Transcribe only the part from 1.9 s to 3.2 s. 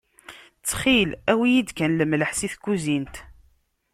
lemleḥ si tkuzint.